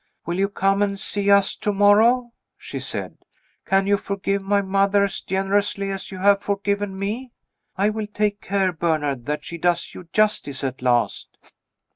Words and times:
"Will 0.25 0.39
you 0.39 0.49
come 0.49 0.81
and 0.81 0.99
see 0.99 1.29
us 1.29 1.55
to 1.57 1.71
morrow?" 1.71 2.31
she 2.57 2.79
said. 2.79 3.17
"Can 3.67 3.85
you 3.85 3.97
forgive 3.97 4.41
my 4.41 4.59
mother 4.63 5.03
as 5.03 5.21
generously 5.21 5.91
as 5.91 6.09
you 6.09 6.17
have 6.17 6.41
forgiven 6.41 6.97
me? 6.97 7.33
I 7.77 7.91
will 7.91 8.07
take 8.07 8.41
care, 8.41 8.71
Bernard, 8.71 9.27
that 9.27 9.45
she 9.45 9.59
does 9.59 9.93
you 9.93 10.09
justice 10.11 10.63
at 10.63 10.81
last." 10.81 11.37